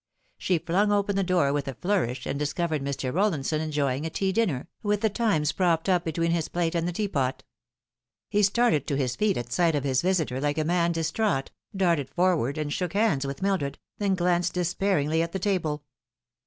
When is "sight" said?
9.51-9.75